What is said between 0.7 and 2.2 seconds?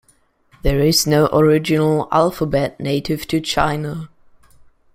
is no original